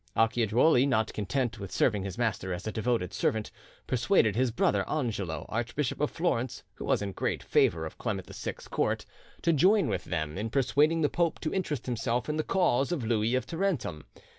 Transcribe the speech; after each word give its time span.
Acciajuoli, 0.17 0.87
not 0.87 1.13
content 1.13 1.59
with 1.59 1.71
serving 1.71 2.03
his 2.05 2.17
master 2.17 2.51
as 2.55 2.65
a 2.65 2.71
devoted 2.71 3.13
servant, 3.13 3.51
persuaded 3.85 4.35
his 4.35 4.49
brother 4.49 4.83
Angelo, 4.89 5.45
Archbishop 5.47 6.01
of 6.01 6.09
Florence, 6.09 6.63
who 6.73 6.85
was 6.85 7.03
in 7.03 7.11
great 7.11 7.43
favour 7.43 7.85
at 7.85 7.99
Clement 7.99 8.27
VI's 8.35 8.67
court, 8.67 9.05
to 9.43 9.53
join 9.53 9.87
with 9.87 10.05
them 10.05 10.39
in 10.39 10.49
persuading 10.49 11.01
the 11.01 11.07
pope 11.09 11.39
to 11.41 11.53
interest 11.53 11.85
himself 11.85 12.27
in 12.27 12.37
the 12.37 12.43
cause 12.43 12.91
of 12.91 13.05
Louis 13.05 13.35
of 13.35 13.45
Tarentum. 13.45 14.05